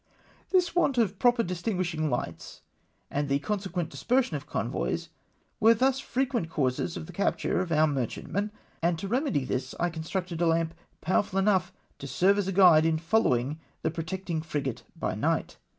This 0.49 0.73
want 0.75 0.97
of 0.97 1.19
proper 1.19 1.43
distinguisliing 1.43 2.09
hghts, 2.09 2.61
and 3.11 3.29
the 3.29 3.37
con 3.37 3.59
sequent 3.59 3.89
dispersion 3.91 4.35
of 4.35 4.47
convoys, 4.47 5.09
were 5.59 5.75
thus 5.75 5.99
frequent 5.99 6.49
causes 6.49 6.97
of 6.97 7.05
the 7.05 7.13
capture 7.13 7.61
of 7.61 7.71
our 7.71 7.85
merchantmen, 7.85 8.49
and 8.81 8.97
to 8.97 9.07
remedy 9.07 9.45
tliis 9.45 9.75
I 9.79 9.91
constructed 9.91 10.41
a 10.41 10.47
lamp 10.47 10.73
powerful 11.01 11.37
enough 11.37 11.71
to 11.99 12.07
serve 12.07 12.39
as 12.39 12.47
a 12.47 12.51
guide 12.51 12.83
in 12.83 12.97
following 12.97 13.59
the 13.83 13.91
protecting 13.91 14.41
frigate 14.41 14.81
by 14.95 15.13
night. 15.13 15.57